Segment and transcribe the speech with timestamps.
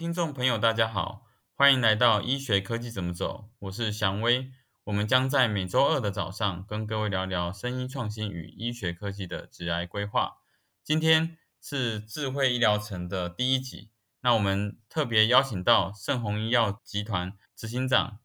[0.00, 4.50] 听众朋友，大家好，欢迎来到医学科技怎么走，我是祥威。
[4.84, 10.38] 我们将在每周二的早上跟各位聊聊生医创新与医学科技的致癌规划。
[10.82, 13.90] 今天是智慧医疗城的第一集，
[14.22, 18.20] 那我们特别邀请到盛虹医药集团执行长、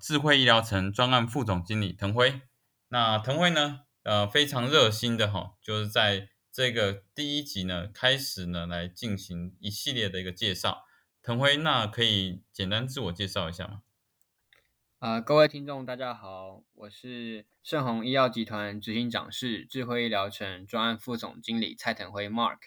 [0.00, 2.40] 智慧医疗城专案副总经理滕辉。
[2.88, 10.86] 那滕辉呢，呃，非常热心的哈，就是在这个第一集呢开始呢来进行一系列的一个介绍。
[11.30, 13.82] 滕辉，那可以简单自我介绍一下吗？
[14.98, 22.58] 啊，各位听众，大家好，我是盛虹医药集团执行长室智慧医疗城专案副总经理蔡腾辉 Mark。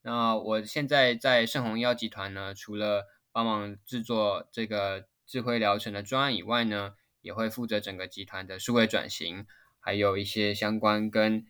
[0.00, 9.46] 那我现在在盛虹医药集团呢，除了帮忙制作这个智慧疗程的专案以外呢，也会负责整个集团的数位转型，
[9.78, 11.44] 还有一些相关跟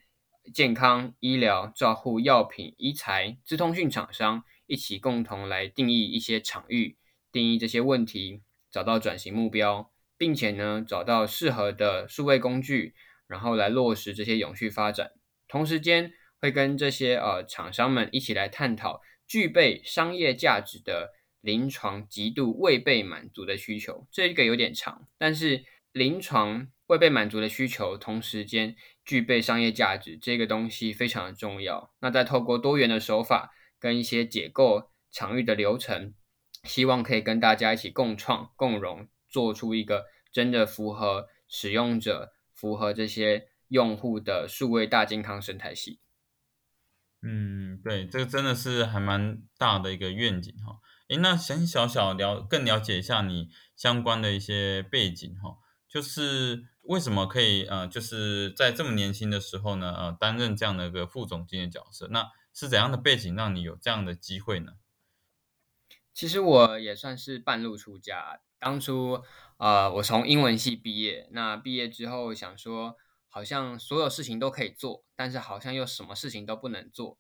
[0.53, 6.97] 健康、医疗、照护、药品、医材、资通讯厂商一起共同来定义一些场域，
[7.31, 9.91] 定义这些问题，找到转型目标。
[10.21, 12.93] 并且呢，找到适合的数位工具，
[13.29, 15.13] 然后来落实这些永续发展。
[15.47, 24.09] 同时间会跟这些呃厂商们一起来探讨具备商业价值的临床极度未被满足的需求。
[24.11, 31.95] 这个有点长，但是临床未被满足的需求，同时间具备商业价值，这个东西非常的重要。
[32.01, 36.13] 那再透过多元的手法跟一些解构场域的流程，
[36.65, 39.09] 希望可以跟大家一起共创共荣。
[39.31, 46.01] 做出一个真的符合使用者、符合这些用户的数位大健康生态系。
[47.21, 50.79] 嗯，对，这个真的是还蛮大的一个愿景哈。
[51.09, 64.73] 诶，那想小小了更了解一下你相关的一些背景哈，就是为什么可以呃，就是在这么年轻的时候呢，呃，担任这样的一个副总经理角色，那是怎样的背景让你有这样的机会呢？
[66.15, 68.41] 其实我也算是半路出家。
[68.59, 69.23] 当初，
[69.59, 72.97] 呃，我从英文系毕业，那毕业之后想说，
[73.29, 77.19] 好像所有事情都可以做，但是好像又什么事情都不能做。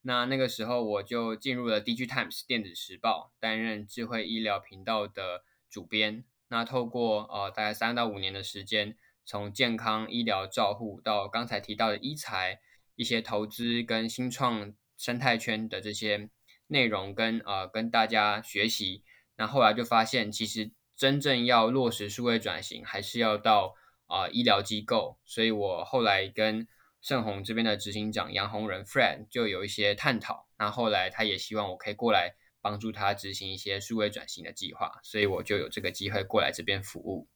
[0.00, 6.24] 那那个时候我就进入了 DG Times 电子时报，担任智慧医疗频道的主编。
[6.48, 8.96] 那透过呃大概三到五年的时间，
[9.30, 12.58] 从健康医疗照护到刚才提到的医材
[12.96, 16.28] 一些投资跟新创生态圈的这些
[16.66, 19.04] 内容，跟呃跟大家学习。
[19.36, 20.72] 那后来就发现，其实。
[20.96, 23.74] 真正要落实数位转型，还是要到
[24.06, 26.68] 啊医疗机构，所以我后来跟
[27.00, 30.46] 盛虹这边的执行长杨宏仁 Fred 就有一些探讨。
[30.58, 37.26] 那后来他也希望我可以过来帮助他执行一些数位转型的计划，所以我就有这个机会过来这边服务。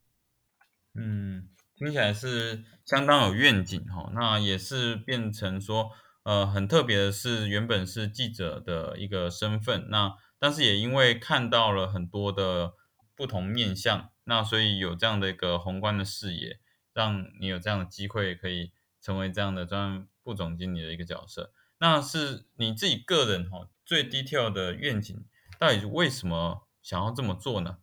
[0.93, 4.11] 嗯，听起来是相当有愿景哈。
[4.15, 5.91] 那也是变成说，
[6.23, 12.75] 呃，很特别的是，原本是记者的一个身份，那但是也因为看到了很多的。
[13.17, 16.59] 不同面向，那所以有这样的一个宏观的视野，
[16.93, 21.53] 让你有这样的机会可以成为这样的专副总经理的一个角色。
[21.79, 25.25] 那是你自己个人哈最 detail 的愿景，
[25.61, 27.79] 到底是为什么想要这么做呢？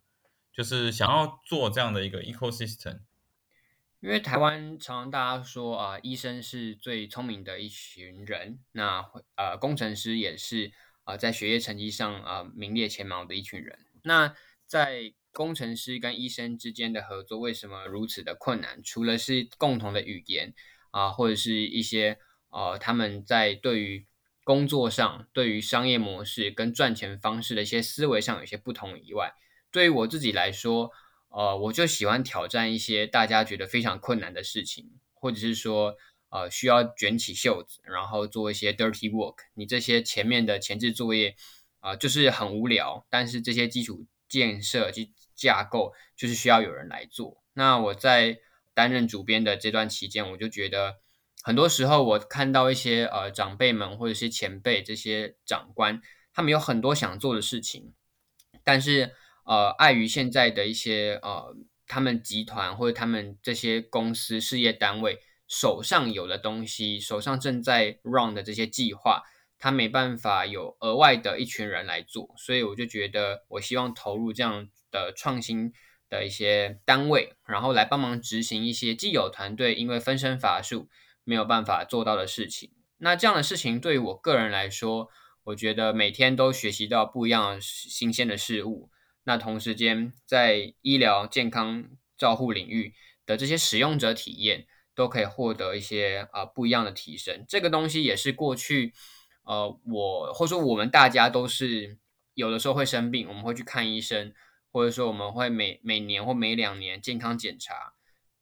[0.52, 3.00] 就是想要做这样的一个 ecosystem。
[4.02, 9.06] 因为台湾常常大家说啊，医生是最聪明的一群人，那
[9.38, 10.72] 呃工程师也是
[11.04, 13.78] 啊在学业成绩上啊名列前茅的一群人。
[14.04, 14.34] 那
[14.66, 18.82] 在工程师跟医生之间的合作为什么如此的困难？
[18.84, 20.56] 除了是共同的语言
[20.90, 22.18] 啊，或者是一些
[22.50, 24.08] 呃，他们在对于
[24.44, 29.32] 工作上、对于商业模式跟赚钱方式的一些思维上有些不同以外，
[29.72, 30.92] 对于我自己来说，
[31.32, 35.96] 呃，我就喜欢挑战一些大家觉得非常困难的事情，或者是说
[36.30, 39.38] 呃，需要卷起袖子，然后做一些 dirty work。
[39.54, 41.36] 你这些前面的前置作业
[41.80, 47.42] 啊，就是很无聊，但是这些基础建设及架构就是需要有人来做。
[47.54, 48.40] 那我在
[48.74, 50.98] 担任主编的这段期间，我就觉得
[51.44, 56.02] 很多时候我看到一些呃长辈们或者是前辈这些长官，
[56.34, 57.94] 他们有很多想做的事情，
[58.64, 59.14] 但是
[59.46, 61.56] 呃碍于现在的一些呃
[61.88, 69.24] 他们集团或者他们这些公司事业单位手上有的东西，手上正在 run 的这些计划。
[69.64, 75.72] 他没办法有额外的一群人来做，所以我就觉得我希望投入这样的创新
[76.10, 80.90] 的一些单位，然后来帮忙执行一些既有团队因为分身乏术
[81.24, 82.72] 没有办法做到的事情。
[82.98, 85.10] 那这样的事情对于我个人来说，
[85.44, 88.90] 我觉得每天都学习到不一样新鲜的事物。
[89.24, 91.86] 那同时间在医疗健康
[92.18, 92.94] 照护领域
[93.26, 97.46] 的这些使用者体验都可以获得一些啊不一样的提升。
[97.48, 98.94] 这个东西也是过去。
[99.44, 101.98] 呃，我或者说我们大家都是
[102.36, 104.32] 有的时候会生病，我们会去看医生，
[104.72, 107.94] 或者说我们会每每年或每两年健康检查。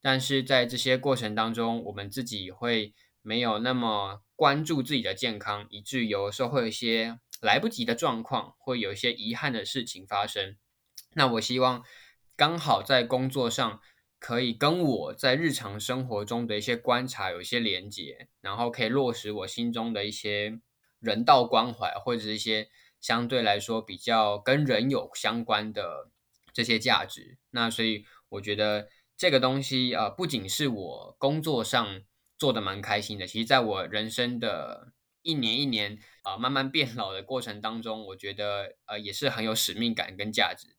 [0.02, 2.92] 但是在这些过程当中，我们自己会
[3.22, 10.56] 没有那么关注自己的健康，以至于有的时候会有一些来不及的状况，会有一些遗憾的事情发生。
[11.14, 11.82] 那我希望
[12.36, 13.80] 刚好在工作上
[14.18, 20.60] 可以跟我在日常生活中的一些观察有一些连接，然后可以落实我心中的一些
[21.00, 22.68] 人道关怀，或者是一些
[23.00, 26.10] 相对来说比较跟人有相关的
[26.52, 27.38] 这些价值。
[27.50, 32.02] 那所以我觉得这个东西啊，不仅是我工作上
[32.38, 34.92] 做的蛮开心的，其实在我人生的
[35.22, 40.76] 一年一年啊慢慢变老的过程当中，我觉得呃也是很有使命感跟价值。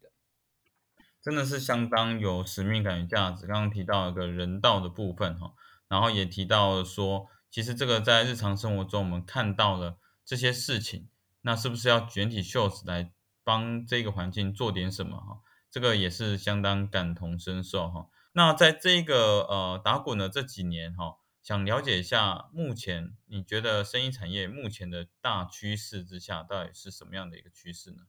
[1.22, 3.46] 真的是相当有使命感与价值。
[3.46, 5.54] 刚刚提到一个人道的部分哈，
[5.88, 11.10] 然后也提到说，其实这个在日常生活中我们看到了这些事情，
[11.42, 13.12] 那是不是要卷起袖子来
[13.44, 15.42] 帮这个环境做点什么哈？
[15.70, 18.08] 这个也是相当感同身受哈。
[18.34, 28.04] 那在这个呃打滚的这几年哈，想了解一下目前你觉得生意产业目前的大趋势之下，到底是什么样的一个趋势呢？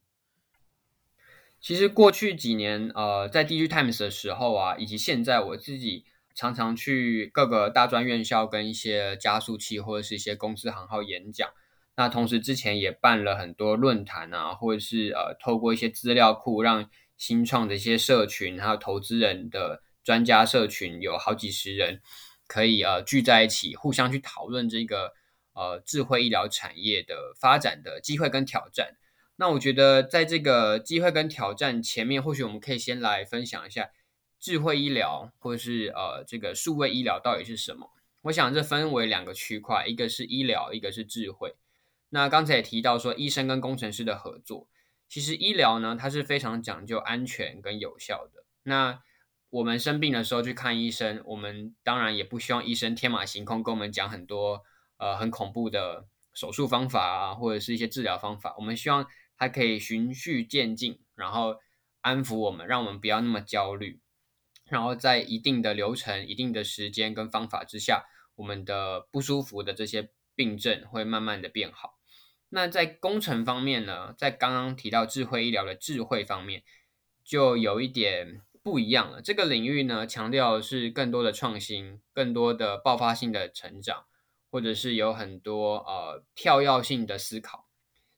[1.63, 6.03] 其实过去几年，呃，在 DG Times 的时候啊，以及现在我自己
[6.35, 11.49] 常常去各个大专院校跟一些加速器或者是一些公司行号演讲。
[11.95, 22.01] 那同时之前也办了很多论坛啊，或者是呃，透过一些资料库，让新创的一些社群还有投资人的专家社群有好几十人
[22.45, 25.13] 可以呃聚在一起，互相去讨论这个
[25.53, 28.97] 呃智慧医疗产业的发展的机会跟挑战。
[29.35, 33.89] 那我觉得，在这个机会跟挑战前面，或许我们可以先来分享一下
[34.39, 37.89] 智慧医疗，或者是呃这个数位医疗到底是什么。
[38.23, 41.55] 我想这分为两个区块，一个是医疗，一个是智慧。
[42.09, 44.67] 那刚才也提到说，医生跟工程师的合作，
[45.09, 48.43] 其实医疗呢，它是非常讲究安全跟有效的。
[48.63, 49.01] 那
[49.49, 54.61] 我们生病的时候去看医生，我们当然也不希望医生天马行空跟我们讲很多
[54.97, 58.55] 呃很恐怖的手术方法啊，或者是一些治疗方法。
[58.57, 59.05] 我们希望
[59.43, 61.57] 它可以循序渐进，然后
[61.99, 63.99] 安抚我们，让我们不要那么焦虑，
[64.69, 68.05] 然后在一定的流程、一定的时间跟方法之下，
[68.35, 71.99] 我们的不舒服的这些病症会慢慢的变好。
[72.47, 76.63] 那在工程方面呢，在刚刚提到智慧医疗的智慧方面，
[77.25, 79.21] 就有一点不一样了。
[79.21, 84.05] 这个领域呢，强调是更多的创新，更多的爆发性的成长，
[84.49, 87.62] 或者是有很多呃跳跃性的思考。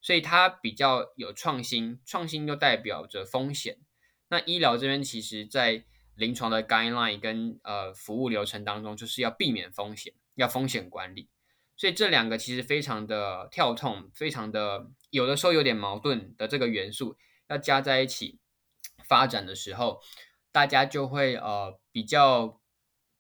[0.06, 3.80] 所以它比较有创新，创新又代表着风险。
[4.28, 11.28] 那医疗这边其实，在临床的 guideline 跟呃服务流程当中，就是要避免风险，要风险管理。
[11.76, 17.18] 所以这两个其实非常的跳痛，非常的有的时候有点矛盾的这个元素，
[17.48, 18.38] 要加在一起
[19.08, 20.00] 发展的时候，
[20.52, 22.62] 大家就会呃比较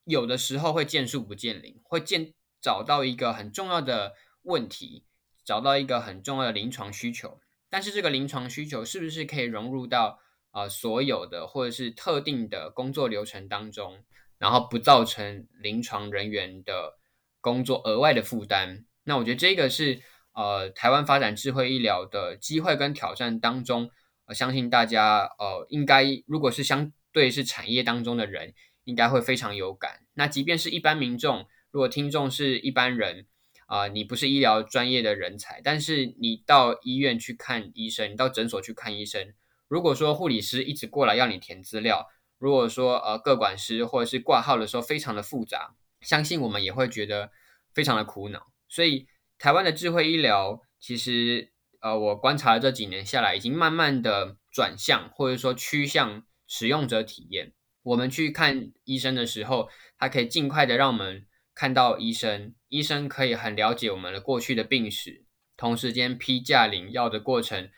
[0.03, 5.04] 有的时候会见树不见林，会见找到一个很重要的问题。
[5.45, 7.39] 找到一个很重要的临床需求，
[7.69, 10.19] 但是这个临床需求是不是可以融入到
[10.51, 14.03] 呃所有的或者是特定的工作流程当中，
[14.39, 16.97] 然后不造成临床人员的
[17.41, 18.85] 工作额外的负担？
[19.03, 20.01] 那我觉得这个是
[20.33, 23.91] 呃台湾发展智慧医疗的机会跟挑战当中，
[24.25, 29.99] 呃相信大家呃应该如果是相对是产业当中的人，应该会非常有感。
[30.15, 33.27] 那即便是一般民众，如果听众是一般人。
[33.67, 39.33] 啊，你不是医疗专业的人才，但是你到医院去看医生，你到诊所去看医生。
[39.67, 42.05] 如果说护理师一直过来要你填资料，
[42.37, 47.31] 如果说呃各管师或者是挂号的时候非常的复杂，相信我们也会觉得
[47.73, 48.51] 非常的苦恼。
[48.69, 49.07] 所以
[49.39, 57.53] 台湾的智慧医疗，其实呃我观察了这几年下来，已经慢慢的转向或者说趋向使用者体验。
[57.81, 61.25] 我们去看医生的时候，他可以尽快的让我们。
[61.55, 65.23] 看到医生，医生可以很了解我们的过去的病史，
[65.55, 67.71] 同时间批假领药的过程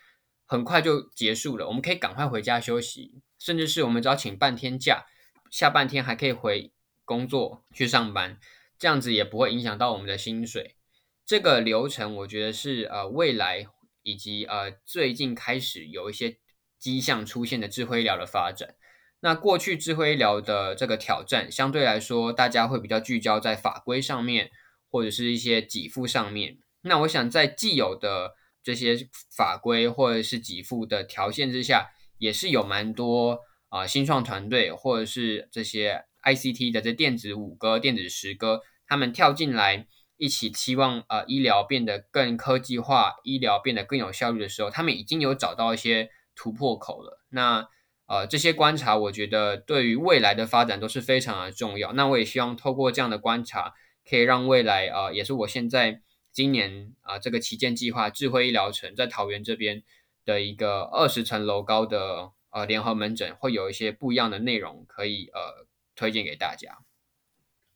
[0.47, 5.05] 很快就结束了，我们可以赶快回家休息，甚至是我们只要请半天假，
[5.51, 6.71] 下半天还可以回
[7.05, 8.39] 工作去上班，
[8.79, 10.75] 这样子也不会影响到我们的薪水。
[11.23, 13.67] 这个流程我觉得是呃未来
[14.01, 16.37] 以及呃最近开始有一些
[16.79, 18.75] 迹象出现的智慧医疗的发展。
[19.19, 24.51] 那过去智慧医疗的这个挑战，相对来说，大家会比较聚焦在法规上面，
[24.89, 26.57] 或者是一些给付上面。
[26.81, 47.19] 那我想，在既有的这些法规或者是给付的条件之下，也是有蛮多啊新创团队或者是这些 ICT 的这电子五哥、电子十哥，他们跳进来一起期望呃医疗变得更科技化，医疗变得更有效率的时候，他们已经有找到一些突破口了。
[47.29, 47.67] 那
[48.07, 51.93] 呃这些观察，我觉得对于未来的发展都是非常的重要。
[51.93, 53.75] 那我也希望透过这样的观察，
[54.09, 59.83] 可以让未来啊，也是我现在今年啊这个旗舰计划智慧医疗城在桃园这边
[60.25, 66.79] 的一个二十层楼高的呃联合门诊，会有一些不一样的内容可以呃推荐给大家。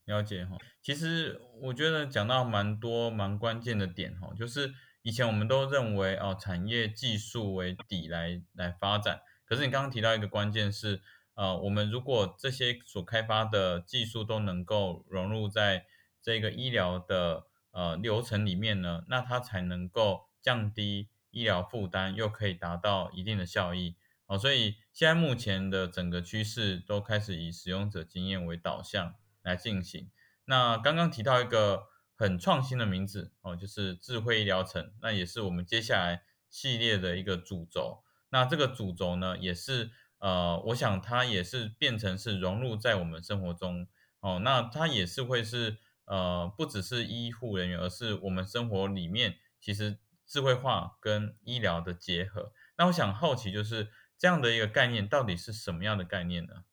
[0.06, 4.74] 了解哈，其实我觉得讲到蛮多蛮关键的点哈，就是
[5.04, 9.22] 以前我们都认为哦，产业技术为底来来发展，
[9.52, 11.02] 可是你刚刚提到一个关键是，
[11.34, 15.86] 呃，我们如果这些所开发的技术都能够融入在
[16.22, 23.98] 这个医疗的呃流程里面呢，那它才能够降低医疗负担，又可以达到一定的效益。
[24.28, 29.16] 哦，所以现在目前的整个趋势都开始以使用者经验为导向。
[29.44, 30.12] 来进行。
[30.46, 38.04] 那刚刚提到一个很创新的名字哦，就是智慧医疗城，那也是我们接下来系列的一个主轴。
[38.32, 43.88] 那这个主轴呢，也是呃，我想它也是变成是融入在我们生活中
[44.20, 44.40] 哦。
[44.44, 52.52] 那它也是会是呃，不只是医护人员，而是我们生活里面其实智慧化跟医疗的结合。
[52.78, 56.64] 那我想好奇，就是这样的一个概念到底是什么样的概念呢？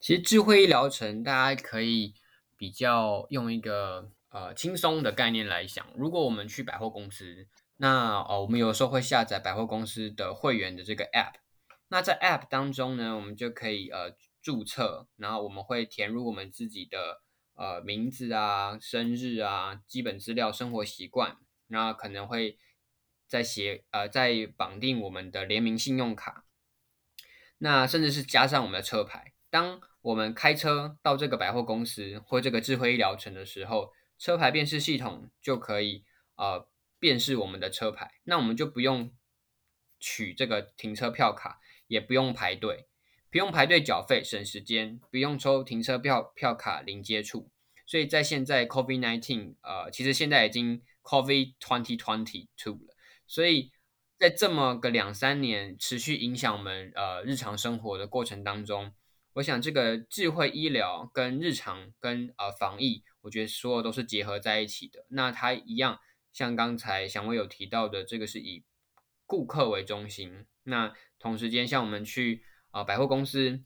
[0.00, 2.14] 其实智慧医疗城，大家可以
[2.56, 5.86] 比较用一个呃轻松的概念来想。
[5.96, 7.46] 如果我们去百货公司，
[7.82, 11.32] 那哦，我们有时候会下载百货公司的会员的这个 App。
[11.88, 17.20] 那在 App 当中呢，我们就可以呃注册，然后我们会填入我们自己的
[17.56, 21.36] 呃名字啊、生日啊、基本资料、生活习惯，
[21.66, 22.56] 然后可能会
[23.26, 26.44] 再写呃再绑定我们的联名信用卡，
[27.58, 29.32] 那甚至是加上我们的车牌。
[29.50, 36.04] 当我们开车到这个百货公司或这个智慧医疗城的时候，车牌辨识系统就可以
[36.36, 36.68] 呃
[37.02, 39.12] 辨识我们的车牌，那我们就不用
[39.98, 42.86] 取这个停车票卡，也不用排队，
[43.28, 47.50] 不用排队缴费省时间，不用抽停车票票卡零接触。
[47.84, 52.94] 所以在现在 COVID nineteen 呃，其实现在已经 COVID twenty twenty two 了，
[53.26, 53.72] 所以
[54.16, 58.92] 在这么个两三年持续影响我们呃日常生活的过程当中。
[59.34, 65.06] 我想这个智慧医疗跟日常跟呃防疫，我觉得所有都是结合在一起的。
[65.08, 65.98] 那它一样，
[66.32, 68.64] 像刚才祥威有提到的，这个是以
[69.26, 70.46] 顾客为中心。
[70.64, 73.62] 那同时间，像我们去啊百货公司，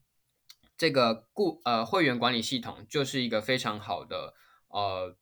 [0.77, 4.35] 这个顾呃会员管理系统就是一个非常好的
[4.69, 5.17] 呃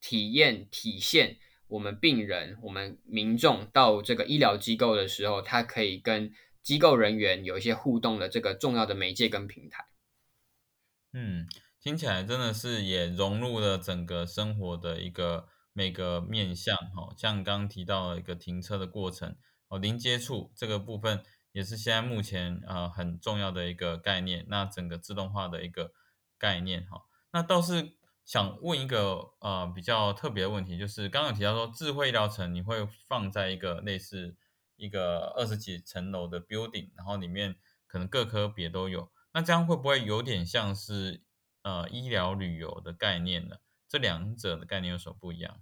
[0.00, 1.38] 体验体现。
[1.68, 9.84] 我们病人、我们民众到这个医疗机构的时候，它可以跟机构人员有一些互动的这个重要的媒介跟平台。
[11.12, 11.46] 嗯，
[11.78, 15.46] 听起来真的是也融入了整个生活的一个
[15.78, 19.36] 每个面向哈，像刚刚提到一个停车的过程
[19.68, 24.44] 哦，零接触这个部分也是现在目前呃很重要的一个概念。
[24.48, 25.92] 那整个自动化的一个
[26.36, 27.92] 概念哈，那倒是
[28.24, 34.36] 想问一个呃比较特别的问题，就是刚刚提到说智慧医疗城你会放在一个类似
[34.74, 37.54] 一个二十几层楼的 building，然后里面
[37.86, 39.12] 可能各科别都有。
[39.32, 41.22] 那这样会不会有点像是
[41.62, 43.58] 呃医疗旅游的概念呢？
[43.88, 45.60] 这两者的概念有什么不一样？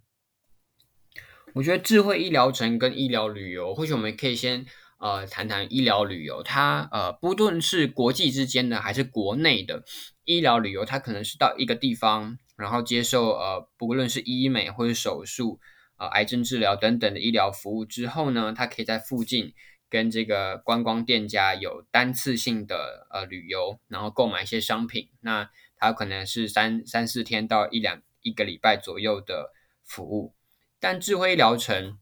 [1.54, 4.66] 我觉得智慧医疗城跟医疗旅游，或许我们可以先
[4.98, 6.42] 呃谈谈医疗旅游。
[6.42, 9.84] 它呃不论是国际之间的还是国内的
[10.24, 15.58] 医疗旅游，它可能是到一个地方，然后接受呃不论是医美或者手术
[15.96, 19.54] 啊癌症治疗等等的医疗服务之后呢，它可以在附近。
[19.88, 29.52] 跟这个观光店家有单次性的呃旅游，然后购买一些商品，那它可能是三三四天到一两一个礼拜左右的
[29.84, 30.34] 服务。
[30.78, 31.98] 但智慧疗程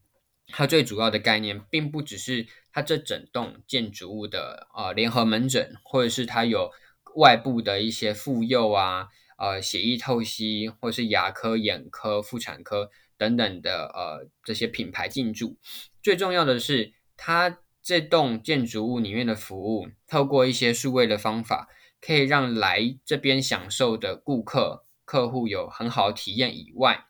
[0.48, 6.70] 它最主要的概念，并不只是它这整栋建筑物的呃联合门诊，或者是它有
[7.16, 15.56] 外部的一些妇幼啊、呃血液透析，或是牙科、眼科、妇产科等等的呃这些品牌进驻。
[16.02, 17.58] 最重要的是它。
[17.86, 21.68] 这栋建筑物里面的服务，透过一些数位的方法，
[22.00, 27.04] 可以让来这边享受的顾客、客户有很好的体验以外，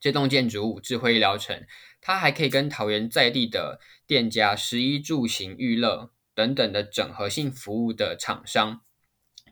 [0.00, 1.66] 这栋建筑物智慧医疗城，
[2.00, 8.80] 它还可以跟桃园在地的店家、食衣住行娱乐等等的整合性服务的厂商，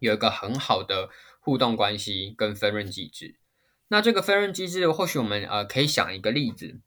[0.00, 1.10] 有一个很好的
[1.40, 3.38] 互动关系跟分润机制。
[3.88, 6.80] 那这个分润机制，或许我们呃可以想一个例子，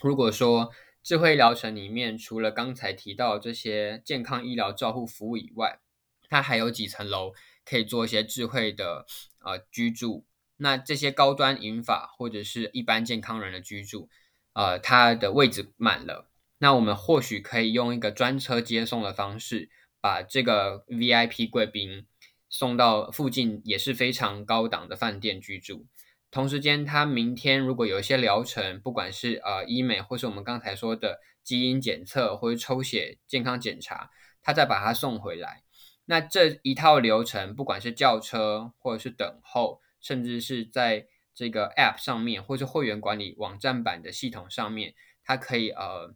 [0.00, 0.72] 如果说。
[1.04, 5.80] 智慧医疗城里面，除了刚才提到这些健康医疗照护服务以外，
[6.28, 7.32] 它还有几层楼
[7.64, 9.04] 可以做一些智慧的
[9.40, 10.24] 呃居住。
[10.62, 14.08] 那这些高端银发或者是一般健康人的居住，
[14.52, 19.68] 呃，它的位置满了，那我们或许可以用一个专车接送的方式，
[20.00, 22.06] 把这个 VIP 贵宾
[22.48, 25.86] 送到附近也是非常高档的饭店居住。
[26.30, 34.10] 同时间，他明天如果有一些疗程，不管是呃医美，或是我们刚才说的基因检测或者抽血健康检查，
[34.42, 35.64] 他再把他送回来。
[36.04, 44.94] 那这一套流程，不管是叫车或者是等候，甚至是在这个 App 上面，或是会员管理网站版的系统上面，
[45.24, 46.14] 它可以呃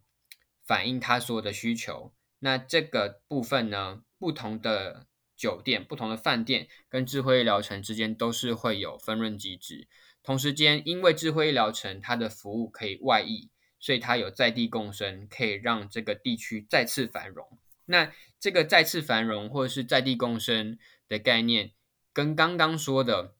[0.63, 2.13] 反映他所有的需求。
[2.39, 9.87] 那这个部分呢，不同的酒店、不同的饭店跟智慧医疗城之间都是会有分润机制。
[10.21, 17.57] 同时间，因为智慧医疗城它的服务可以外溢，所以它有在地共生，可以让这个地区再次繁荣。
[17.85, 20.77] 那这个再次繁荣或者是在地共生
[21.07, 21.71] 的概念，
[22.11, 23.36] 跟刚刚说的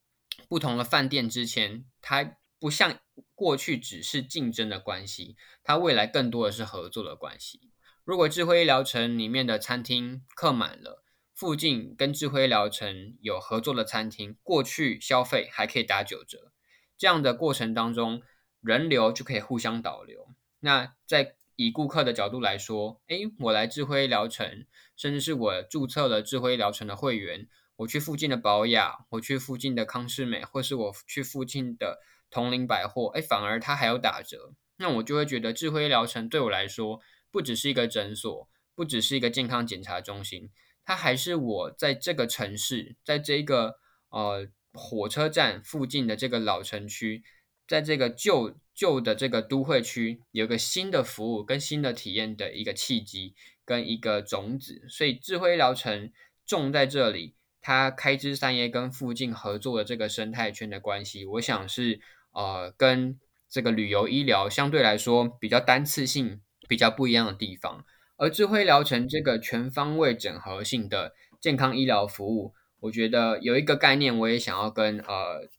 [0.48, 3.00] 不同的饭店之前，它不像
[3.36, 7.72] 过去只是竞争的关系，它未来更多的是合作的关系。
[8.04, 11.04] 如果智慧医疗城里面的餐厅客满了，
[11.36, 16.52] 附近跟智慧医疗城有合作的餐厅，过去消费还可以打九折。
[16.98, 18.24] 这样的过程当中，
[18.62, 20.30] 人流就可以互相导流。
[20.62, 27.48] 那在以顾客的角度来说，诶，我来智慧疗程，甚至是我注册了智慧疗程的会员，
[27.78, 34.54] 我去附近的保雅，我去附近的康士美，或是我去附近的同林百货，诶，反而它还有打折。
[34.78, 37.00] 那我就会觉得智慧疗程对我来说，
[37.32, 40.52] 不只是一个诊所，不只是一个健康检查中心，
[40.86, 43.80] 它还是我在这个城市，在这个
[44.10, 44.48] 呃。
[44.74, 47.24] 火车站附近的这个老城区，
[47.68, 53.34] 在这个旧旧的这个都会区，有个新的服务跟新的体验的一个契机
[53.66, 56.12] 跟一个种子，所以智慧疗程
[56.46, 57.34] 种在这里，
[57.68, 62.00] 它开枝散叶跟附近合作的这个生态圈的关系，我想是
[62.32, 67.84] 呃跟这个旅游医疗相对来说比较单次性、比较不一样的地方，
[68.16, 72.54] 而智慧疗城这个全方位整合性的健康医疗服务。
[72.80, 75.50] 我觉得有一个概念，我也想要跟呃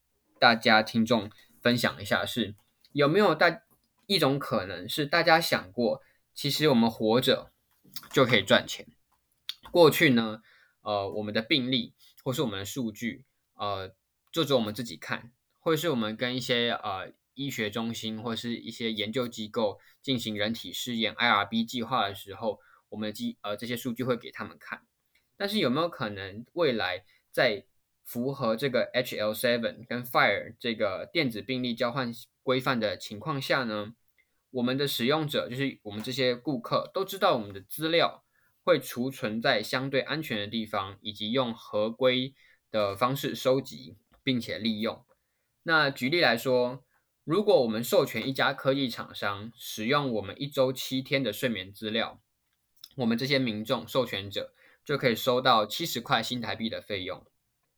[0.41, 2.55] 大家听众分享一下，是
[2.93, 3.61] 有没有大
[4.07, 6.01] 一种可能是大家想过，
[6.35, 7.51] 其实我们活着
[8.11, 8.87] 就可以赚钱。
[9.71, 10.41] 过去呢，
[10.81, 13.95] 呃，我们的病例或是我们的数据，呃，
[14.33, 24.83] 就只有我们自己看，或者是我们跟一些呃医学中心或是一些研究机构进行人体试验 IRB 计划的时候，我们的机呃这些数据会给他们看。
[25.37, 27.65] 但是有没有可能未来在
[28.05, 33.95] 符合这个 HL7 跟 Fire 这个电子病历交换规范的情况下呢？
[34.51, 38.25] 我们的使用者就是我们这些顾客都知道我们的资料
[38.69, 42.35] 会储存在相对安全的地方，以及用合规
[42.71, 45.05] 的方式收集并且利用。
[45.63, 46.85] 那举例来说，
[47.25, 52.21] 如果我们授权一家科技厂商使用我们一周七天的睡眠资料，
[52.97, 54.53] 我们这些民众授权者。
[54.85, 57.27] 就可以收到七十块新台币的费用。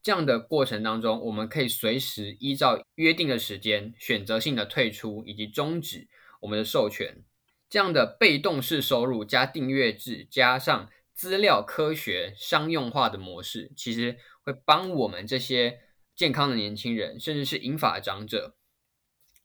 [0.01, 6.07] 这样的过程当中，我们可以随时依照约定的时间选择性的退出以及终止
[6.41, 7.25] 我们的授权。
[7.71, 15.81] 这样的被动式收入加订阅制，加上资料科学商用化的模式，其实会帮我们这些
[16.15, 18.57] 健康的年轻人，甚至是银发长者，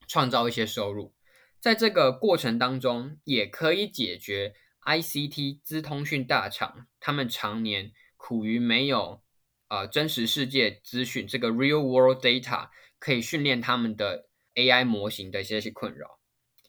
[0.07, 1.13] 创造一些收入。
[1.61, 4.55] 在这个过程当中，也可以解决。
[4.85, 9.23] ICT 资通讯大厂，他们常年苦于没有
[9.67, 16.19] 呃真实世界资讯，这个 real world data 可以训练他们的 AI 模型的一些些困扰。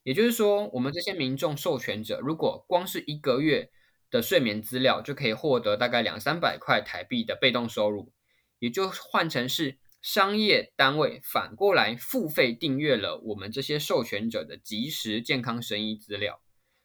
[0.07, 3.73] 也就是说，我们这些民众授权者，如果光是一个月
[4.09, 8.13] 的睡眠资料就可以获得大概两三百块台币的被动收入，
[8.61, 16.41] 也就换成是商业单位反过来付费订阅了我们这些授权者的即时健康生医资料。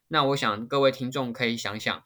[0.08, 2.04] 那我想各位听众可以想想，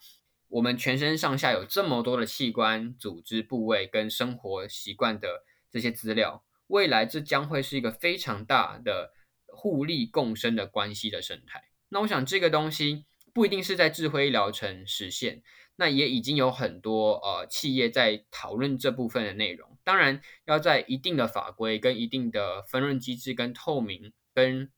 [0.49, 9.13] 我们全身上下有这么多的器官、组织部位跟生活习惯的这些资料，未来这将会是一个非常大的
[9.55, 11.63] 互利共生的关系的生态。
[11.89, 15.41] 那我想这个东西不一定是在智慧医疗城实现，
[15.77, 19.77] 那也已经有很多呃企业在讨论这部分的内容。
[19.83, 24.71] 当然要在一定的法规跟一定的分润机制跟透明跟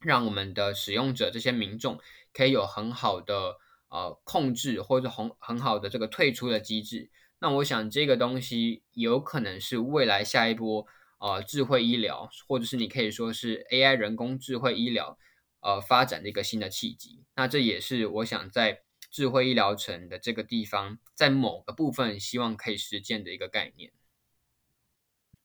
[0.00, 1.98] 让我们的使用者这些民众。
[2.32, 3.56] 可以有很好的
[3.88, 10.86] 呃控制或者很很好的这个退出的机制，那我想这个东西有可能是未来下一波
[11.20, 15.16] 呃智慧医疗，或者是你可以说是 AI 人工智慧医疗
[15.60, 17.22] 呃发展的一个新的契机。
[17.36, 23.92] 那这也是我想在智慧医疗城的这个地方，在某个部分希望可以实践的一个概念。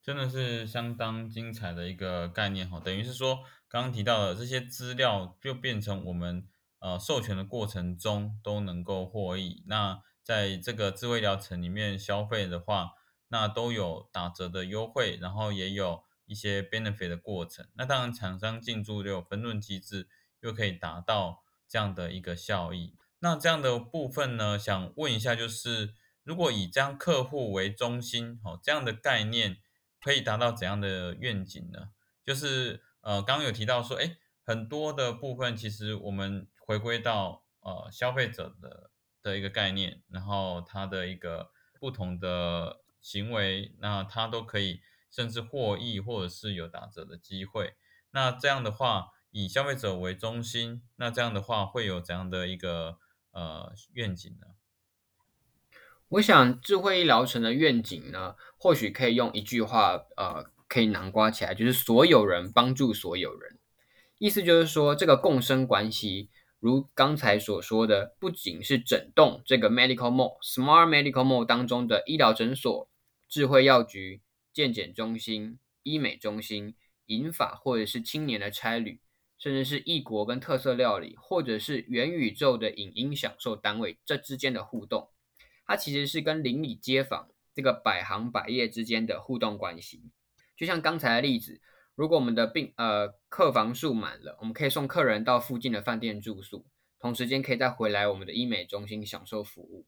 [0.01, 9.63] 真的是相当精彩的一个概念哈，等于是说刚刚提到的这些资料就变成我们呃授权的过程中都能够获益。
[9.65, 12.91] 那在这个智慧疗程里面消费的话，
[13.27, 17.67] 那都有打折的优惠，然后也有一些 benefit 的过程。
[17.75, 20.07] 那当然厂商进驻又有分润机制，
[20.41, 22.95] 又可以达到这样的一个效益。
[23.19, 29.57] 那这样的部分呢，想问一下，就是如果以这样客户为中心，哦这样的概念。
[30.01, 31.89] 可以达到怎样的愿景呢？
[32.23, 38.91] 就是呃，刚刚有提到说，哎，很多的部分其实我们回归到呃消费者的
[39.23, 47.75] 的一个概念，然后他的一个不同的行为，那他都可以甚至获益或者是有打折的机会。
[48.09, 52.97] 那这样的话，以消费者为中心，那这样的话会有怎样的一个
[53.31, 54.47] 呃愿景呢？
[56.07, 63.59] 我想智慧医疗城的愿景呢，或许可以用一句话，呃，可以囊括起来，就是所有人帮助所有人。
[64.17, 72.89] 意思就是说，这个共生关系，如刚才所说的，不仅是整栋这个 medical mall、smart medical mall 当中的医疗诊所、
[73.27, 74.21] 智慧药局、
[74.53, 76.75] 健检中心、医美中心、
[77.07, 79.01] 银发或者是青年的差旅，
[79.37, 85.09] 甚至是异国跟特色料理，或者是元宇宙的影音享受单位，这之间的互动。
[85.65, 90.03] 它其实是跟邻里街坊这个百行百业之间的互动关系，
[90.55, 91.59] 就像刚才的例子，
[91.95, 96.67] 如果我们的病呃客房数满了，我们可以送客人到附近的饭店住宿，
[96.99, 99.87] 同时间可以再回来我们的医美中心享受服务。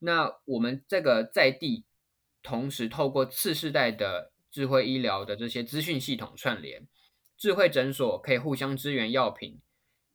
[0.00, 1.84] 那我们这个在地，
[2.44, 6.86] 同时透过次世代的智慧医疗的这些资讯系统串联，
[7.36, 9.60] 智慧诊所可以互相支援药品，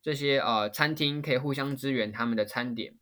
[0.02, 2.96] 这些呃餐厅可以互相支援他们的餐点。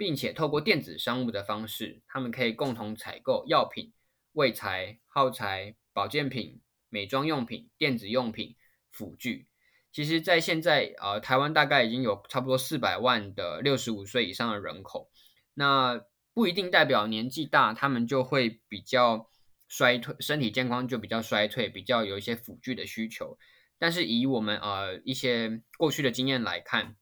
[0.00, 3.92] 并且透过电子商务的方式，他们可以共同采购药品、
[4.32, 8.56] 卫材、耗材、保健品、美妆用品、电子用品、
[8.90, 9.46] 辅具。
[9.92, 15.10] 其实，在现在，呃，台湾大概已经有差不多四百万的六十五岁以上的人口。
[15.52, 16.00] 那
[16.32, 19.28] 不一定代表年纪大，他们就会比较
[19.68, 23.38] 衰退，身体健康就比较衰退，比较有一些辅具的需求。
[23.78, 26.96] 但是，以我们呃一些过去的经验来看，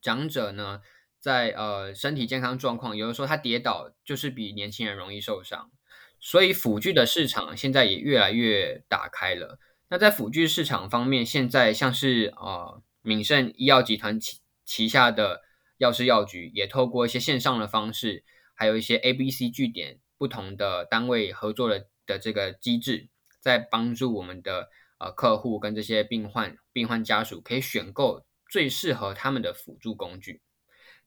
[0.00, 0.80] 长者呢？
[1.20, 5.70] 在呃身体健康状况，有的时候他跌倒就是比年轻人容易受伤，
[6.18, 9.60] 所以辅具的市场现在也越来越打开了。
[9.88, 15.42] 那在辅具市场方面，现在像是呃敏盛医药集团旗旗下的
[15.78, 18.24] 药师药局，也透过一些线上的方式，
[18.62, 23.08] 还有一些 A、B、C 据点不同的单位合作的的这个机制，
[23.40, 30.42] 在帮助我们的呃客户跟这些病患病患家属可以选购最适合他们的辅助工具。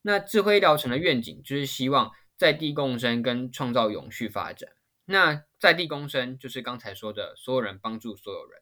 [0.01, 4.71] 那智慧医疗城的愿景就是希望在地共生跟创造永续发展。
[5.05, 8.61] 那在地共生就是刚才说的所有人帮助所有人，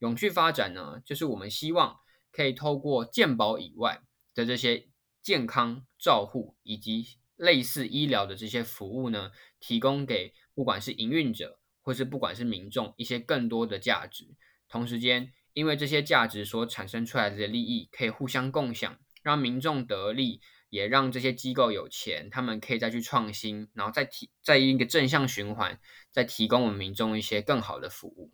[0.00, 1.98] 永续发展呢，就是我们希望
[2.30, 4.02] 可以透过健保以外
[4.34, 4.86] 的这些
[5.22, 14.34] 健康照护以及类似医疗的这些服务呢，提供给不管是营运者或是不管是民众一些更多的价值。
[14.68, 20.40] 同时间，因为这些价值所产生出来的利益可以互相共享，让民众得利。
[20.70, 25.78] 也让这些机构有钱，他们可以再去创新，然后再提再一个正向循环，
[26.10, 28.32] 再提供我们民众一些更好的服务。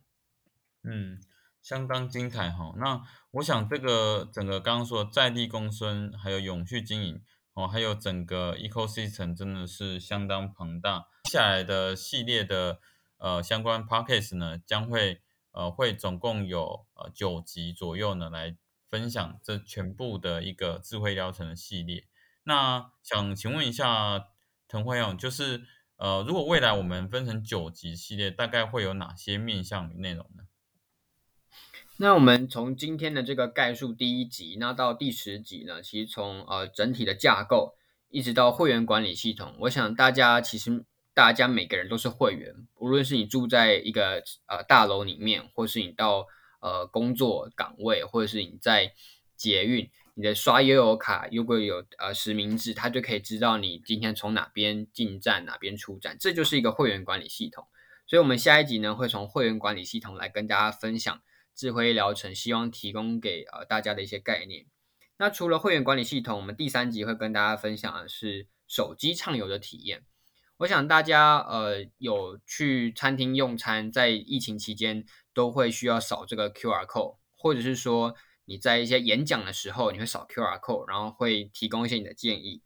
[0.82, 1.20] 嗯，
[1.60, 2.72] 相当精彩哈。
[2.78, 7.20] 那我想这个整个刚刚说在地共生，还有永续经营
[7.60, 11.06] 哦，还有整个 ecosystem 真的是相当庞大。
[11.24, 12.80] 接下来的系列的
[13.18, 15.20] 呃相关 p a c k a g e 呢，将会
[15.52, 18.56] 呃会总共有呃九集左右呢，来
[18.88, 22.06] 分享这全部的一个智慧疗程的系列。
[22.44, 24.26] 那想请问一下
[24.66, 25.62] 滕辉勇，就是
[25.96, 30.44] 呃，如果未来我们分成九集系列，大概会有哪些面向与内容呢？
[32.02, 37.74] 那我们从今天的这个概述第一集，那到第十集呢，其实从呃整体的架构，
[38.08, 40.82] 一直到会员管理系统，我想大家其实
[41.12, 46.26] 大家每个人都是会员，无论是你住在一个呃大楼里面，或是你到
[46.62, 48.94] 呃工作岗位，或者是你在
[49.36, 49.90] 捷运。
[50.14, 57.66] 你的刷悠游卡如果有呃实名制，它就可以知道你今天从哪边进站，哪边出站，这就是一个会员管理系统。
[58.06, 61.20] 所以，我们下一集呢会从会员管理系统来跟大家分享
[61.54, 64.66] 智慧疗程，希望提供给呃大家的一些概念。
[65.18, 70.04] 那除了会员管理系统，我们第三集会跟大家分享的是手机畅游的体验。
[70.58, 78.14] 我想大家呃有去餐厅用餐，在疫情期间都会需要扫这个 QR code，或者是说。
[78.46, 82.62] 你在一些演讲的时候，你会扫 QR code，然后会提供一些你的建议。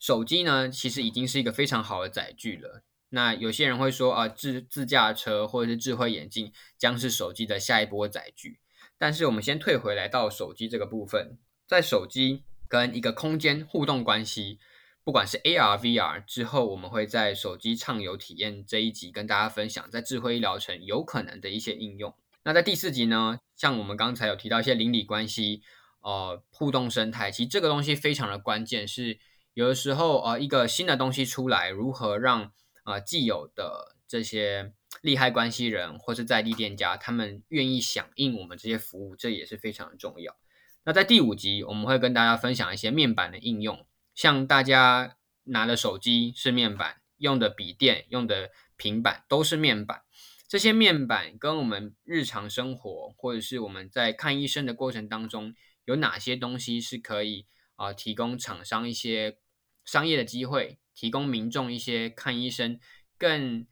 [0.00, 2.82] 手机呢，其实已经是一个非常好的载具了。
[3.10, 8.58] 那有些人会说啊，自自驾车或者是智慧眼镜将是手机的下一波载具。
[8.98, 14.58] 但是我们先退回来到手机这个部分，在手机跟一个空间互动关系，
[15.04, 22.14] 不管是 AR、VR 之后，我们会在手机畅游体验这一集跟大家分享，在智慧医疗城有可能的一些应用。
[22.42, 25.62] 那在第四集呢，像我们刚才有提到一些邻里关系，
[26.00, 29.18] 呃，互动生态，其实这个东西非常的关键，是
[29.52, 32.52] 有的时候呃一个新的东西出来，如何让
[32.86, 34.72] 啊，既有的这些
[35.02, 40.36] 利害关系人或是在地店家，他们愿意响应我们这些服务，这也是非常的重要。
[40.84, 50.02] 那在第五集，我们会跟大家分享一些面板的应用，像大家拿的手机是面板，用的笔电、用的平板都是面板。
[50.46, 59.38] 这些面板跟我们日常生活，或者是我们在看医生的过程当中，有哪些东西是可以啊提供厂商一些
[59.84, 60.78] 商业的机会？
[60.96, 62.80] 提供民众一些看医生
[63.16, 63.66] 更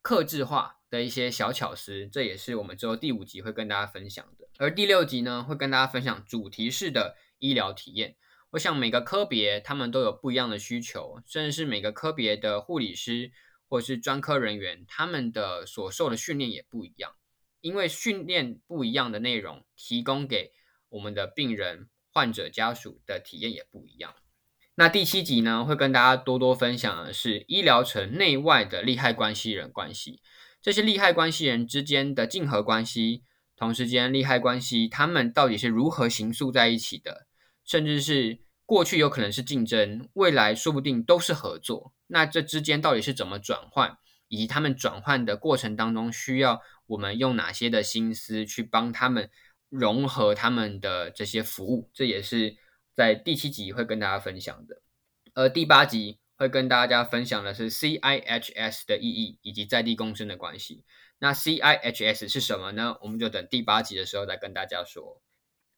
[0.00, 4.48] 克制化的一些小巧思，这也是我们之后第五集会跟大家分享的。
[4.58, 8.16] 而第六集呢，会跟大家分享主题式的医疗体验。
[8.50, 13.32] 我想每个科别他们都有不一样的需求，甚至是每个科别的护理师
[13.68, 17.16] 或是专科人员，他们的所受的训练也不一样。
[17.60, 20.52] 因为训练不一样的内容，提供给
[20.90, 24.14] 我们的病人、患者家属的体验也不一样。
[24.74, 30.22] 那第七集呢，会跟大家多多分享的是医疗城内外的利害关系人关系，
[30.62, 33.22] 这些利害关系人之间的竞合关系，
[33.54, 37.26] 同时间利害关系他们到底是如何形塑在一起的，
[37.66, 41.92] 甚至是过去有可能是竞争，未来说不定都是合作。
[42.06, 49.28] 那这之间到底是怎么转换，以及他们转换的过程当中需要我们用哪些的心思去帮他们
[49.68, 52.56] 融合他们的这些服务，这也是。
[52.94, 54.82] 在第七集会跟大家分享的，
[55.34, 60.84] 而第八集会跟大家分享的是 CIHS 的意义以及在地共生的关系。
[61.18, 62.98] 那 CIHS 是什么呢？
[63.00, 65.22] 我们就等第八集的时候再跟大家说。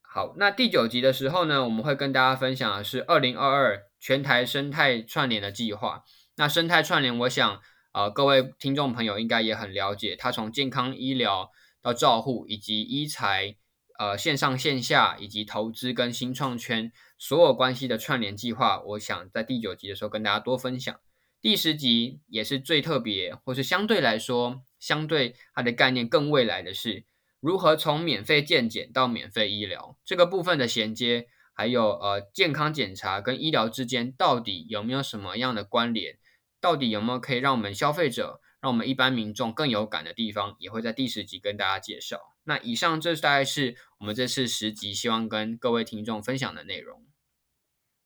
[0.01, 6.03] 好，那第九集的时候呢，我们会跟大家分享的是二零二二全台生态串联的计划。
[6.37, 7.61] 那生态串联，我想
[7.93, 11.51] 呃各位听众朋友应该也很了解，它从健康医疗
[11.81, 13.57] 到照护以及医材。
[13.97, 20.99] 呃，线上线下以及投资跟新创圈所有关系的串联计划，我想在第九集的时候跟大家多分享。
[21.41, 27.05] 第十集也是最特别，或是相对来说，相对它的概念更未来的是，
[27.39, 36.19] 如何从免费健检到免费医疗这个部分的衔接，还有呃健康检查跟医疗之间到底有没有什么样的关联，
[36.61, 38.41] 到底有没有可以让我们消费者。
[38.65, 42.19] 让我们一般民众更有感的地方，也会在第十集跟大家介绍。
[42.45, 47.05] 那以上这大概是我们这次十集希望跟各位听众分享的内容。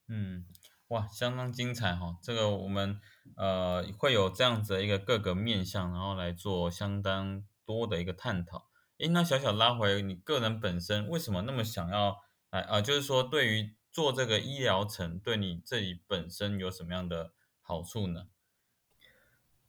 [0.09, 0.45] 嗯，
[0.89, 2.19] 哇，相当精彩哈！
[2.21, 3.01] 这个我们
[3.37, 8.67] 呃会有这样子的一个各个面向，然后来做相当多的一个探讨。
[8.99, 12.17] 诶，那小小拉回你个人本身，为什么那么想要
[12.51, 12.81] 来啊？
[12.81, 18.25] 就是说，对于做这个医疗城，对你自己本身有什么样的好处呢？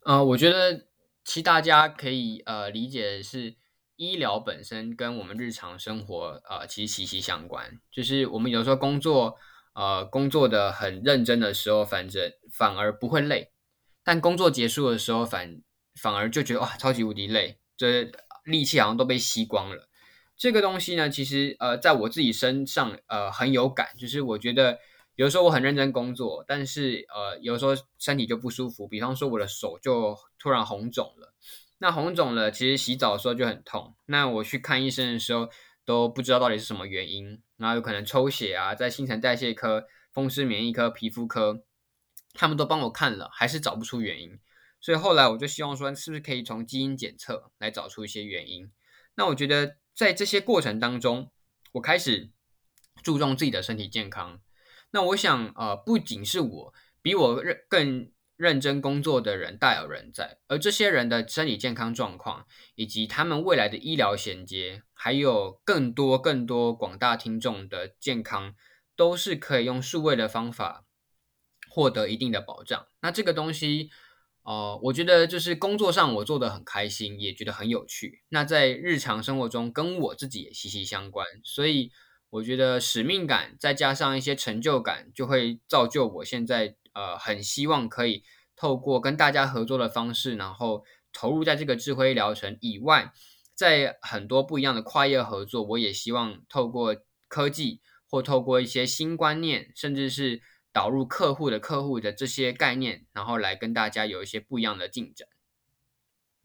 [0.05, 0.87] 呃，我觉得
[1.25, 3.55] 其实大家可以呃理解的是，
[3.97, 7.79] 医疗本身跟我们日常生活呃其实息息相关。
[7.91, 9.35] 就是我们有时候工作
[9.73, 13.51] 呃工作的很认真的时候，反正反而不会累；
[14.03, 15.61] 但工作结束的时候，反
[16.01, 18.09] 反而就觉得哇超级无敌累，这
[18.45, 19.89] 力气好像都被吸光了。
[20.37, 24.79] 这个东西呢，其实呃在我自己身上呃很有感，就是我觉得。
[25.19, 31.33] 有时候我很认真工作，但是呃，有时候身体就不舒服，比方说我的手就突然红肿了。
[31.79, 33.93] 那红肿了，其实洗澡的时候就很痛。
[34.05, 35.49] 那我去看医生的时候
[35.83, 41.65] 都不知道到底是什么原因，然后有可能抽血啊，在新陈代谢科、风湿免疫科、皮肤科，
[42.33, 44.39] 他们都帮我看了，还是找不出原因。
[44.79, 48.71] 所以后来我就希望说，是不是可以从基因检测来找出一些原因？
[49.15, 51.29] 那我觉得在这些过程当中，
[51.73, 52.29] 我开始
[53.03, 54.39] 注重自己的身体健康。
[54.91, 68.55] 那我想，呃，不仅是我，比我认更认真工作的人大有人在，而这些人的身体健康状况，以及他们未来的医疗衔接，还有更多更多广大听众的健康，
[68.95, 70.85] 都是可以用数位的方法
[71.69, 72.87] 获得一定的保障。
[73.01, 73.91] 那这个东西，
[74.41, 78.23] 呃，我觉得就是工作上我做的很开心，也觉得很有趣。
[78.29, 81.91] 那在日常生活中，跟我自己也息息相关，所以。
[82.31, 88.23] 我觉得使命感再加上一些成就感，就会造就我现在呃很希望可以
[88.55, 93.11] 透过跟大家合作的方式，然后投入在这个智慧疗程以外，
[93.55, 96.95] 在很多不一样的跨业合作，我也希望透过
[97.27, 105.27] 科技或透过一些新观念，甚至是导入客户的客户的这些概念，然后来跟大家有一些不一样的进展。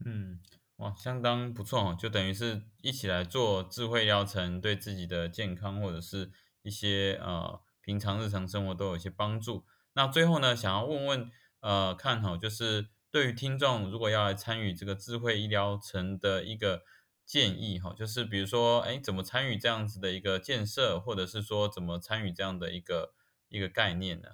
[0.03, 0.39] 嗯，
[0.77, 6.31] 哇，相当不错哦，就等于是一起来做智慧疗程，对自己的健康或者是
[6.63, 9.65] 一些呃平常日常生活都有一些帮助。
[9.93, 16.83] 那最后呢，想要问问呃，看哈，就是对于听众如果要来参与这个智慧医疗城的一个
[17.25, 23.13] 建议哈，就是比如说，哎，怎么参与这样子的一个建设，或者是说怎么参与这样的一个
[23.47, 24.27] 一个概念呢？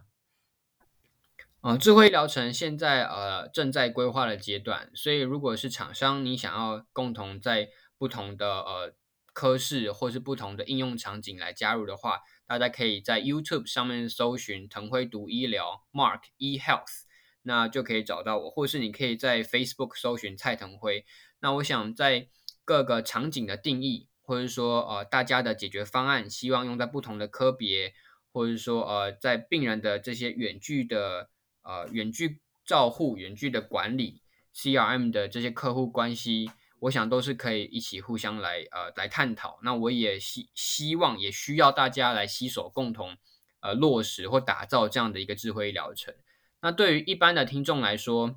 [1.62, 7.70] 呃，智慧医疗城现在呃正在规划的阶段，所以如果是厂商，你想要共同在
[8.00, 8.96] 不同的呃
[9.32, 17.04] 科室或是不同的应用场景来加入的话，大家可以在 YouTube 上面搜寻腾辉读医疗 Mark E Health，
[17.44, 21.06] 那就可以找到我，或是你可以在 Facebook 搜寻蔡腾辉。
[21.42, 22.28] 那我想在
[22.66, 27.94] 各个场景的定义，或者说呃大家的解决方案，希望用在不同的科别，
[28.34, 31.30] 或者说呃在病人的这些远距的。
[31.64, 34.22] 呃，远距照护、远距的管理、
[34.56, 39.60] CRM 的这些客户关系，我想都是可以一起互相来呃来探讨。
[39.64, 43.18] 那我也希希望也需要大家来携手共同
[43.60, 46.14] 呃落实或打造这样的一个智慧医疗程。
[46.62, 48.36] 那对于一般的听众来说，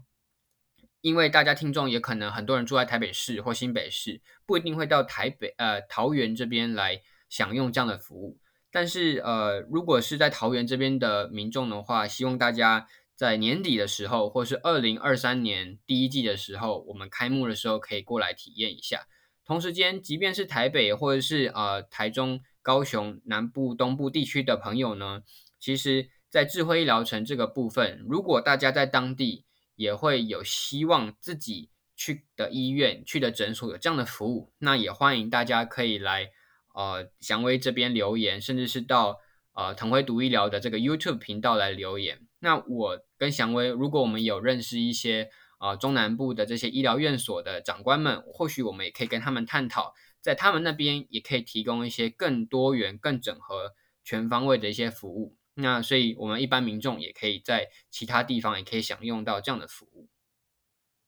[1.00, 8.38] 因为大家听众也可能很多人住在台北市或新北市，不一定会到台北呃桃园这边来享用这样的服务。
[8.70, 12.88] 但是呃，如果是在桃园这边的民众的话，希望大家。
[13.16, 19.06] 在年底的时候，或是二零二三年第一季的时候，我们开幕的时候可以过来体验一下。
[19.44, 25.22] 同时间，即便是台北或者是呃台中、高雄南部、东部地区的朋友呢，
[25.60, 29.44] 其实，在智慧医疗城这个部分，如果大家在当地
[29.76, 36.30] 也会有希望自己去的医院、去的诊所有这样的服务，那也欢迎大家可以来
[36.74, 39.20] 呃祥威这边留言，甚至是到
[39.52, 42.26] 呃腾辉读医疗的这个 YouTube 频道来留言。
[42.44, 53.72] 那我跟祥威，如果我们有认识一些啊中南部的这些医疗院所的长官们，或许我们也可以跟他们探讨，在他们那边也可以提供一些更多元、更整合、
[54.04, 55.38] 全方位的一些服务。
[55.54, 60.10] 那所以，我们一般民众也可以在其他地方也可以享用到这样的服务。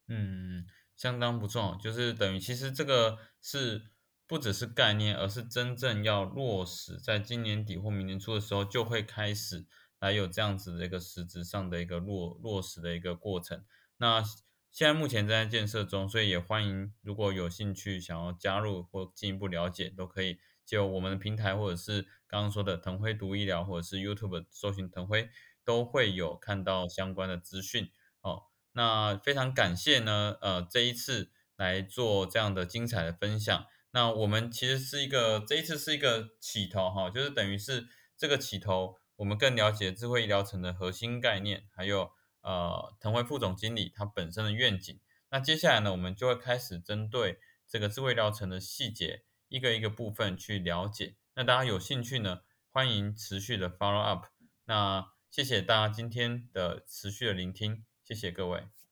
[0.09, 0.65] 嗯，
[0.97, 3.83] 相当不错，就是等于其实这个是
[4.27, 9.67] 不只是概念，而是真正要落实，在今年底或明年初的时候就会开始。
[9.99, 13.65] 还有这样子的一个实质上的一个落落实的一个过程。
[13.99, 14.23] 那
[14.71, 25.31] 现在目前正在建设中，所以也欢迎如果有兴趣想要加入或进一步了解，都可以就我们的平台或者是刚刚说的腾辉读医疗，或者是 YouTube 搜寻腾辉，
[25.65, 27.91] 都会有看到相关的资讯。
[28.21, 33.67] 哦，那非常感谢呢，呃，这一次来做这样的精彩的分享。
[33.93, 37.87] 那我们其实是一个这一次是一个起头哈，就是等于是
[38.19, 38.99] 这个起头。
[39.17, 44.99] 我们更了解智慧医疗城的核心概念，还有呃腾辉副总经理他本身的愿景。
[45.31, 51.17] 那接下来呢，我们就会开始针对这个智慧医疗城的细节，一个一个部分去了解。
[51.35, 54.27] 那大家有兴趣呢，欢迎持续的 follow up。
[54.67, 58.86] 那谢谢大家今天的持续的聆听，谢谢各位。